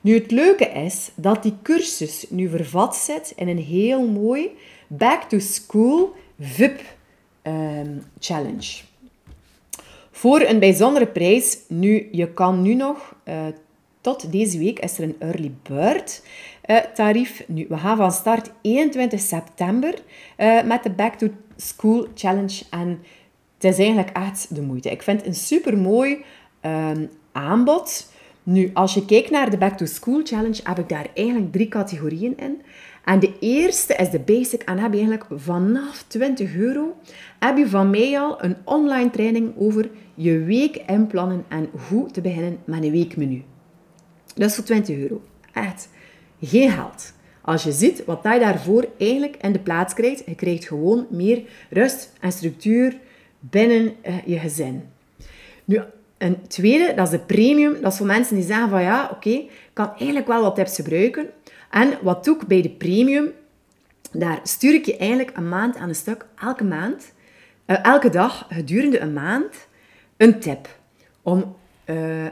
Nu, 0.01 0.15
het 0.15 0.31
leuke 0.31 0.65
is 0.65 1.11
dat 1.15 1.43
die 1.43 1.55
cursus 1.63 2.27
nu 2.29 2.49
vervat 2.49 2.97
zit 2.97 3.33
in 3.37 3.49
een 3.49 3.59
heel 3.59 4.09
mooi 4.09 4.51
Back 4.87 5.23
to 5.23 5.39
School 5.39 6.13
VIP 6.39 6.81
um, 7.47 8.03
challenge. 8.19 8.83
Voor 10.11 10.41
een 10.41 10.59
bijzondere 10.59 11.07
prijs, 11.07 11.59
nu, 11.69 12.09
je 12.13 12.33
kan 12.33 12.63
nu 12.63 12.75
nog, 12.75 13.15
uh, 13.25 13.35
tot 14.01 14.33
deze 14.33 14.59
week 14.59 14.79
is 14.79 14.99
er 14.99 15.05
een 15.05 15.17
early 15.19 15.53
bird 15.63 16.23
uh, 16.67 16.77
tarief. 16.77 17.45
Nu, 17.47 17.67
we 17.69 17.77
gaan 17.77 17.97
van 17.97 18.13
start 18.13 18.51
21 18.63 19.21
september 19.21 19.95
uh, 20.39 20.63
met 20.63 20.83
de 20.83 20.91
Back 20.91 21.15
to 21.15 21.29
School 21.57 22.07
challenge 22.15 22.63
en 22.71 23.03
het 23.55 23.65
is 23.73 23.79
eigenlijk 23.79 24.17
echt 24.17 24.55
de 24.55 24.63
moeite. 24.63 24.91
Ik 24.91 25.03
vind 25.03 25.19
het 25.19 25.27
een 25.27 25.35
super 25.35 25.79
mooi 25.79 26.25
um, 26.61 27.11
aanbod. 27.33 28.13
Nu, 28.43 28.71
als 28.75 28.95
je 28.95 29.05
kijkt 29.05 29.31
naar 29.31 29.51
de 29.51 29.59
Back 29.59 29.77
to 29.77 29.87
School 29.87 30.21
Challenge, 30.25 30.61
heb 30.65 30.79
ik 30.79 30.89
daar 30.89 31.07
eigenlijk 31.15 31.53
drie 31.53 31.69
categorieën 31.69 32.37
in. 32.37 32.63
En 33.05 33.19
de 33.19 33.33
eerste 33.41 33.95
is 33.95 34.11
de 34.11 34.19
basic 34.19 34.63
en 34.63 34.79
heb 34.79 34.93
je 34.93 34.99
eigenlijk 34.99 35.27
vanaf 35.35 36.05
20 36.07 36.55
euro 36.55 36.97
heb 37.39 37.57
je 37.57 37.69
van 37.69 37.91
mij 37.91 38.21
al 38.21 38.45
een 38.45 38.57
online 38.65 39.11
training 39.11 39.53
over 39.59 39.91
je 40.15 40.39
week 40.39 40.77
inplannen 40.87 41.45
en 41.49 41.71
hoe 41.89 42.11
te 42.11 42.21
beginnen 42.21 42.59
met 42.65 42.85
een 42.85 42.91
weekmenu. 42.91 43.43
Dat 44.35 44.49
is 44.49 44.55
voor 44.55 44.65
20 44.65 44.97
euro. 44.97 45.23
Echt 45.53 45.89
geen 46.41 46.71
geld. 46.71 47.13
Als 47.41 47.63
je 47.63 47.73
ziet 47.73 48.05
wat 48.05 48.21
je 48.23 48.39
daarvoor 48.39 48.87
eigenlijk 48.99 49.37
in 49.41 49.53
de 49.53 49.59
plaats 49.59 49.95
krijgt, 49.95 50.23
je 50.27 50.35
krijgt 50.35 50.65
gewoon 50.67 51.07
meer 51.11 51.43
rust 51.71 52.13
en 52.21 52.33
structuur 52.33 52.97
binnen 53.41 53.93
uh, 54.07 54.27
je 54.27 54.39
gezin. 54.39 54.83
Nu, 55.65 55.81
een 56.19 56.47
tweede, 56.47 56.95
dat 56.95 57.07
is 57.07 57.13
de 57.13 57.19
premium. 57.19 57.81
Dat 57.81 57.93
is 57.93 57.99
voor 57.99 58.07
mensen 58.07 58.37
die 58.37 58.45
zeggen 58.45 58.69
van 58.69 58.83
ja, 58.83 59.09
oké, 59.13 59.31
ik 59.31 59.71
kan 59.73 59.91
eigenlijk 59.97 60.27
wel 60.27 60.43
wat 60.43 60.55
tips 60.55 60.77
gebruiken. 60.77 61.27
En 61.75 61.99
wat 62.03 62.25
doe 62.25 62.37
ik 62.37 62.47
bij 62.47 62.63
de 62.63 62.71
premium? 62.71 63.33
Daar 64.13 64.41
stuur 64.43 64.75
ik 64.75 64.85
je 64.85 64.97
eigenlijk 64.97 65.37
een 65.37 65.49
maand 65.49 65.77
aan 65.77 65.89
een 65.89 65.95
stuk, 65.95 66.27
elke 66.41 66.65
maand, 66.65 67.13
uh, 67.67 67.85
elke 67.85 68.09
dag 68.09 68.47
gedurende 68.51 69.01
een 69.01 69.13
maand, 69.13 69.67
een 70.17 70.41
tip. 70.41 70.79
Om 71.23 71.57
uh, 71.87 72.27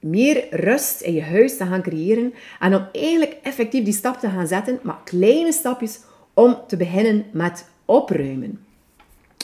meer 0.00 0.46
rust 0.50 1.00
in 1.00 1.14
je 1.14 1.22
huis 1.22 1.56
te 1.56 1.66
gaan 1.66 1.82
creëren 1.82 2.34
en 2.60 2.74
om 2.74 2.88
eigenlijk 2.92 3.36
effectief 3.42 3.84
die 3.84 3.92
stap 3.92 4.18
te 4.18 4.28
gaan 4.28 4.46
zetten, 4.46 4.78
maar 4.82 4.98
kleine 5.04 5.52
stapjes 5.52 6.00
om 6.34 6.56
te 6.66 6.76
beginnen 6.76 7.24
met 7.32 7.68
opruimen. 7.84 8.64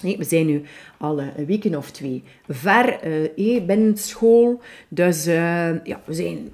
we 0.02 0.24
zijn 0.24 0.46
nu 0.46 0.62
al 0.98 1.20
een 1.20 1.46
week 1.46 1.76
of 1.76 1.90
twee 1.90 2.22
ver 2.48 2.98
binnen 3.66 3.96
school. 3.96 4.60
Dus 4.88 5.24
ja, 5.24 6.00
we 6.04 6.14
zijn, 6.14 6.52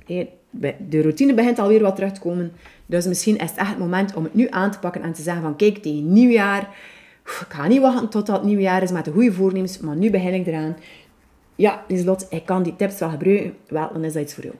de 0.88 1.00
routine 1.00 1.34
begint 1.34 1.58
alweer 1.58 1.82
wat 1.82 1.96
terug 1.96 2.12
te 2.12 2.20
komen. 2.20 2.52
Dus 2.88 3.06
misschien 3.06 3.36
is 3.36 3.50
het 3.50 3.58
echt 3.58 3.68
het 3.68 3.78
moment 3.78 4.14
om 4.14 4.24
het 4.24 4.34
nu 4.34 4.46
aan 4.50 4.70
te 4.70 4.78
pakken 4.78 5.02
en 5.02 5.12
te 5.12 5.22
zeggen 5.22 5.42
van 5.42 5.56
kijk, 5.56 5.78
tegen 5.78 6.12
nieuwjaar, 6.12 6.60
ik 7.24 7.46
ga 7.48 7.66
niet 7.66 7.80
wachten 7.80 8.08
tot 8.08 8.26
dat 8.26 8.44
nieuwjaar 8.44 8.82
is 8.82 8.90
met 8.90 9.04
de 9.04 9.10
goede 9.10 9.32
voornemens, 9.32 9.78
maar 9.78 9.96
nu 9.96 10.10
begin 10.10 10.34
ik 10.34 10.46
eraan. 10.46 10.76
Ja, 11.54 11.84
Lieslot, 11.88 12.26
ik 12.30 12.46
kan 12.46 12.62
die 12.62 12.76
tips 12.76 12.98
wel 12.98 13.10
gebruiken. 13.10 13.54
Wel, 13.68 13.92
dan 13.92 14.04
is 14.04 14.12
dat 14.12 14.22
iets 14.22 14.34
voor 14.34 14.44
jou. 14.44 14.56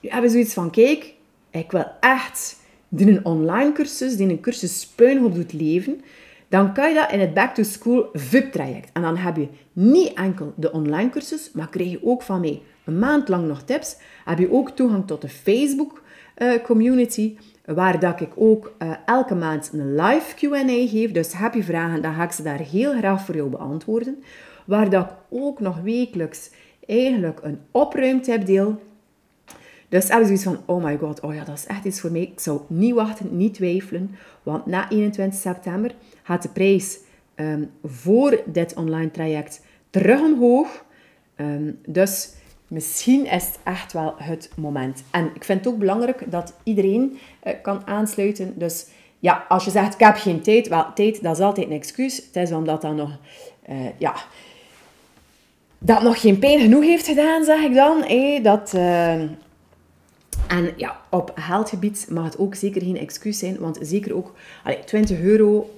Nu 0.00 0.08
hebben 0.08 0.30
zoiets 0.30 0.54
van, 0.54 0.70
kijk, 0.70 1.14
ik 1.50 1.70
wil 1.70 1.84
echt 2.00 2.56
die 2.88 3.08
een 3.08 3.24
online 3.24 3.72
cursus, 3.72 4.16
die 4.16 4.28
een 4.28 4.40
cursus 4.40 4.86
Puinhoop 4.86 5.34
doet 5.34 5.52
leven, 5.52 6.00
dan 6.48 6.74
kan 6.74 6.88
je 6.88 6.94
dat 6.94 7.12
in 7.12 7.20
het 7.20 7.34
Back 7.34 7.54
to 7.54 7.62
School 7.62 8.08
VIP-traject. 8.12 8.90
En 8.92 9.02
dan 9.02 9.16
heb 9.16 9.36
je 9.36 9.48
niet 9.72 10.12
enkel 10.12 10.52
de 10.56 10.72
online 10.72 11.10
cursus, 11.10 11.50
maar 11.52 11.68
krijg 11.68 11.90
je 11.90 12.04
ook 12.04 12.22
van 12.22 12.40
mij 12.40 12.62
een 12.84 12.98
maand 12.98 13.28
lang 13.28 13.48
nog 13.48 13.62
tips. 13.62 13.96
Heb 14.24 14.38
je 14.38 14.52
ook 14.52 14.70
toegang 14.70 15.06
tot 15.06 15.20
de 15.20 15.28
Facebook 15.28 16.02
uh, 16.38 16.62
community, 16.62 17.36
waar 17.74 18.00
dat 18.00 18.20
ik 18.20 18.30
ook 18.34 18.72
uh, 18.78 18.92
elke 19.06 19.34
maand 19.34 19.70
een 19.72 19.94
live 19.94 20.34
Q&A 20.34 20.88
geef. 20.88 21.12
Dus 21.12 21.32
heb 21.32 21.54
je 21.54 21.62
vragen, 21.62 22.02
dan 22.02 22.14
ga 22.14 22.22
ik 22.22 22.32
ze 22.32 22.42
daar 22.42 22.58
heel 22.58 22.92
graag 22.92 23.24
voor 23.24 23.36
jou 23.36 23.48
beantwoorden. 23.48 24.22
Waar 24.64 24.90
dat 24.90 25.04
ik 25.04 25.14
ook 25.28 25.60
nog 25.60 25.80
wekelijks 25.80 26.50
eigenlijk 26.86 27.40
een 27.42 27.60
opruimtip 27.70 28.46
deel. 28.46 28.80
Dus 29.88 30.08
heb 30.08 30.18
je 30.18 30.24
zoiets 30.24 30.44
van, 30.44 30.58
oh 30.64 30.84
my 30.84 30.96
god, 30.98 31.20
oh 31.20 31.34
ja, 31.34 31.44
dat 31.44 31.56
is 31.56 31.66
echt 31.66 31.84
iets 31.84 32.00
voor 32.00 32.12
mij. 32.12 32.22
Ik 32.22 32.40
zou 32.40 32.60
niet 32.66 32.94
wachten, 32.94 33.36
niet 33.36 33.54
twijfelen. 33.54 34.10
Want 34.42 34.66
na 34.66 34.90
21 34.90 35.40
september 35.40 35.94
gaat 36.22 36.42
de 36.42 36.48
prijs 36.48 36.98
um, 37.36 37.70
voor 37.84 38.42
dit 38.46 38.74
online 38.74 39.10
traject 39.10 39.62
terug 39.90 40.20
omhoog. 40.20 40.84
Um, 41.36 41.78
dus 41.86 42.34
misschien 42.72 43.26
is 43.26 43.44
het 43.44 43.58
echt 43.64 43.92
wel 43.92 44.14
het 44.16 44.50
moment. 44.56 45.02
En 45.10 45.30
ik 45.34 45.44
vind 45.44 45.64
het 45.64 45.74
ook 45.74 45.78
belangrijk 45.78 46.30
dat 46.30 46.54
iedereen 46.62 47.18
uh, 47.44 47.52
kan 47.62 47.82
aansluiten. 47.86 48.58
Dus 48.58 48.86
ja, 49.18 49.44
als 49.48 49.64
je 49.64 49.70
zegt, 49.70 49.94
ik 49.94 50.00
heb 50.00 50.16
geen 50.16 50.42
tijd. 50.42 50.68
Wel, 50.68 50.86
tijd, 50.94 51.22
dat 51.22 51.36
is 51.36 51.44
altijd 51.44 51.66
een 51.66 51.72
excuus. 51.72 52.16
Het 52.16 52.36
is 52.36 52.52
omdat 52.52 52.82
dat 52.82 52.94
nog... 52.94 53.10
Uh, 53.70 53.76
ja, 53.98 54.14
dat 55.78 56.02
nog 56.02 56.20
geen 56.20 56.38
pijn 56.38 56.60
genoeg 56.60 56.82
heeft 56.82 57.06
gedaan, 57.06 57.44
zeg 57.44 57.60
ik 57.60 57.74
dan. 57.74 58.02
Hey, 58.02 58.40
dat... 58.42 58.72
Uh, 58.74 59.12
en 60.48 60.72
ja, 60.76 61.00
op 61.10 61.32
geldgebied 61.34 62.06
mag 62.10 62.24
het 62.24 62.38
ook 62.38 62.54
zeker 62.54 62.82
geen 62.82 62.98
excuus 62.98 63.38
zijn, 63.38 63.58
want 63.58 63.78
zeker 63.80 64.14
ook 64.14 64.34
allee, 64.64 64.84
20 64.84 65.20
euro 65.20 65.70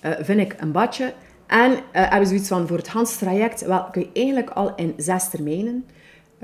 vind 0.00 0.40
ik 0.40 0.54
een 0.58 0.72
badje. 0.72 1.14
En 1.46 1.70
uh, 1.70 1.78
hebben 1.92 2.26
zoiets 2.28 2.48
van 2.48 2.66
voor 2.66 2.76
het 2.76 2.88
Hans 2.88 3.16
traject, 3.16 3.60
wel 3.60 3.84
kun 3.90 4.02
je 4.02 4.08
eigenlijk 4.12 4.50
al 4.50 4.72
in 4.74 4.94
zes 4.96 5.28
termijnen 5.28 5.84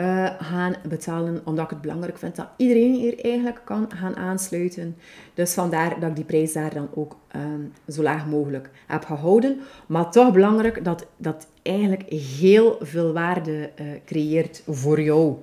uh, 0.00 0.30
gaan 0.38 0.74
betalen, 0.88 1.40
omdat 1.44 1.64
ik 1.64 1.70
het 1.70 1.80
belangrijk 1.80 2.18
vind 2.18 2.36
dat 2.36 2.48
iedereen 2.56 2.94
hier 2.94 3.24
eigenlijk 3.24 3.60
kan 3.64 3.90
gaan 3.94 4.16
aansluiten. 4.16 4.96
Dus 5.34 5.54
vandaar 5.54 6.00
dat 6.00 6.08
ik 6.08 6.16
die 6.16 6.24
prijs 6.24 6.52
daar 6.52 6.74
dan 6.74 6.88
ook 6.94 7.16
um, 7.36 7.72
zo 7.88 8.02
laag 8.02 8.26
mogelijk 8.26 8.70
heb 8.86 9.04
gehouden. 9.04 9.60
Maar 9.86 10.10
toch 10.10 10.32
belangrijk 10.32 10.84
dat 10.84 11.06
dat 11.16 11.46
eigenlijk 11.62 12.02
heel 12.12 12.78
veel 12.80 13.12
waarde 13.12 13.70
uh, 13.80 13.86
creëert 14.04 14.62
voor 14.66 15.00
jou. 15.00 15.36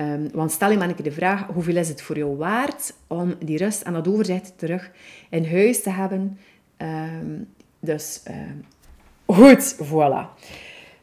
Um, 0.00 0.30
want 0.32 0.52
stel 0.52 0.70
je 0.70 0.76
maar 0.76 0.88
een 0.88 0.94
keer 0.94 1.04
de 1.04 1.12
vraag, 1.12 1.46
hoeveel 1.46 1.76
is 1.76 1.88
het 1.88 2.02
voor 2.02 2.16
jou 2.16 2.36
waard 2.36 2.94
om 3.06 3.34
die 3.38 3.58
rust 3.58 3.82
en 3.82 3.92
dat 3.92 4.08
overzicht 4.08 4.52
terug 4.56 4.90
in 5.30 5.46
huis 5.50 5.82
te 5.82 5.90
hebben? 5.90 6.38
Um, 6.78 7.48
dus 7.80 8.22
goed, 9.26 9.76
voilà. 9.76 10.44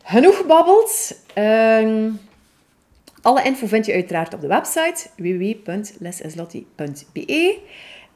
Genoeg 0.04 0.38
gebabbeld. 0.38 1.16
Alle 3.28 3.44
info 3.44 3.68
vind 3.68 3.86
je 3.86 3.94
uiteraard 3.94 4.34
op 4.34 4.42
de 4.42 4.48
website 4.48 5.08
www.lesislotti.be. 5.18 7.60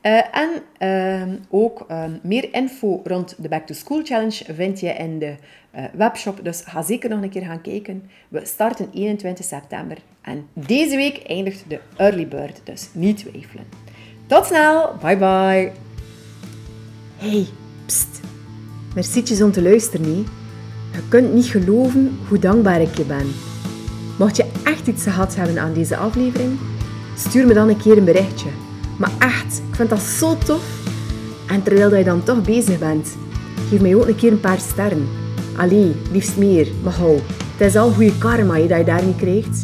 Eh, 0.02 0.38
en 0.38 0.50
ehm, 0.78 1.36
ook 1.50 1.86
ehm, 1.88 2.12
meer 2.24 2.54
info 2.54 3.02
rond 3.04 3.36
de 3.38 3.50
Back 3.50 3.66
to 3.66 3.74
School 3.74 4.02
Challenge 4.04 4.54
vind 4.54 4.80
je 4.80 4.90
in 4.90 5.20
de 5.20 5.36
uh, 5.76 5.84
webshop. 5.94 6.40
Dus 6.44 6.62
ga 6.66 6.82
zeker 6.82 7.10
nog 7.10 7.22
een 7.22 7.30
keer 7.30 7.46
gaan 7.46 7.62
kijken. 7.62 8.10
We 8.28 8.46
starten 8.46 8.90
21 8.94 9.46
september. 9.46 9.98
En 10.22 10.48
deze 10.54 10.96
week 10.96 11.24
eindigt 11.28 11.64
de 11.68 11.80
early 11.98 12.28
bird, 12.28 12.62
dus 12.64 12.90
niet 12.94 13.18
twijfelen. 13.18 13.66
Tot 14.28 14.46
snel, 14.46 14.96
bye 15.02 15.18
bye. 15.18 15.72
Hey, 17.18 17.46
pst. 17.86 18.20
Merci 18.96 19.44
om 19.44 19.52
te 19.52 19.62
luisteren. 19.62 20.12
Nee. 20.12 20.24
Je 20.92 21.08
kunt 21.10 21.34
niet 21.34 21.46
geloven 21.46 22.20
hoe 22.28 22.40
dankbaar 22.40 22.82
ik 22.82 22.98
je 22.98 23.04
ben. 23.04 23.51
Mocht 24.22 24.36
je 24.36 24.46
echt 24.64 24.88
iets 24.88 25.04
gehad 25.04 25.36
hebben 25.36 25.60
aan 25.60 25.74
deze 25.74 25.98
aflevering, 25.98 26.60
stuur 27.18 27.48
me 27.48 27.54
dan 27.54 27.70
een 27.70 27.78
keer 27.78 27.98
een 27.98 28.04
berichtje. 28.04 28.50
Maar 28.98 29.12
echt, 29.20 29.62
ik 29.70 29.76
vind 29.76 29.90
dat 29.90 30.02
zo 30.02 30.38
tof. 30.38 30.64
En 31.48 31.64
terwijl 31.64 31.96
je 31.96 32.04
dan 32.04 32.24
toch 32.24 32.42
bezig 32.42 32.80
bent, 32.80 33.18
geef 33.70 33.82
mij 33.82 33.96
ook 33.96 34.08
een 34.08 34.16
keer 34.16 34.32
een 34.32 34.40
paar 34.40 34.60
sterren. 34.60 35.08
Allee, 35.58 35.96
liefst 36.12 36.38
meer, 36.38 36.68
maar 36.84 36.94
hou. 36.94 37.20
Het 37.58 37.68
is 37.68 37.76
al 37.76 37.92
goede 37.92 38.18
karma 38.18 38.58
dat 38.58 38.78
je 38.78 38.84
daar 38.84 39.04
niet 39.04 39.18
krijgt. 39.18 39.64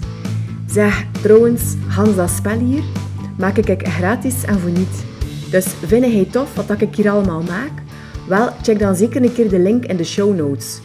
Zeg, 0.65 1.05
trouwens, 1.21 1.75
Hans 1.87 2.15
dat 2.15 2.29
spel 2.29 2.59
hier, 2.59 2.83
maak 3.35 3.57
ik 3.57 3.87
gratis 3.87 4.43
en 4.43 4.59
voor 4.59 4.71
niet. 4.71 5.03
Dus 5.49 5.65
vind 5.85 6.05
je 6.05 6.27
tof 6.29 6.55
wat 6.55 6.81
ik 6.81 6.95
hier 6.95 7.09
allemaal 7.09 7.41
maak? 7.41 7.71
Wel, 8.27 8.49
check 8.61 8.79
dan 8.79 8.95
zeker 8.95 9.23
een 9.23 9.33
keer 9.33 9.49
de 9.49 9.59
link 9.59 9.85
in 9.85 9.97
de 9.97 10.03
show 10.03 10.35
notes. 10.35 10.79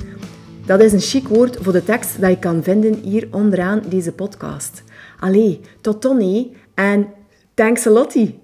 Dat 0.67 0.81
is 0.81 0.93
een 0.93 1.01
chic 1.01 1.29
woord 1.29 1.57
voor 1.61 1.73
de 1.73 1.85
tekst 1.85 2.21
dat 2.21 2.31
je 2.31 2.39
kan 2.39 2.63
vinden 2.63 2.95
hier 2.95 3.29
onderaan 3.31 3.83
deze 3.89 4.13
podcast. 4.13 4.83
Allee, 5.21 5.61
tot 5.81 6.03
dan 6.03 6.49
en 6.75 7.07
thanks 7.55 7.87
a 7.87 7.91
lottie. 7.91 8.42